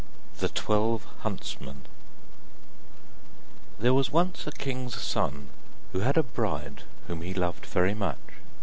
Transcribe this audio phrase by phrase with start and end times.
[0.39, 1.83] THE TWELVE HUNTSMEN
[3.77, 5.49] There was once a king's son
[5.91, 8.17] who had a bride whom he loved very much.